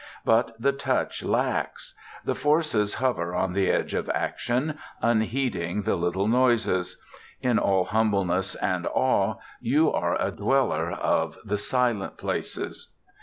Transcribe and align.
But 0.25 0.59
the 0.59 0.71
touch 0.71 1.21
lacks. 1.21 1.93
The 2.25 2.33
forces 2.33 2.95
hover 2.95 3.35
on 3.35 3.53
the 3.53 3.69
edge 3.69 3.93
of 3.93 4.09
action, 4.09 4.79
unheeding 4.99 5.83
the 5.83 5.95
little 5.95 6.27
noises. 6.27 6.99
In 7.39 7.59
all 7.59 7.83
humbleness 7.85 8.55
and 8.55 8.87
awe, 8.87 9.35
you 9.61 9.93
are 9.93 10.19
a 10.19 10.31
dweller 10.31 10.91
of 10.91 11.37
the 11.45 11.59
Silent 11.59 12.17
Places. 12.17 12.95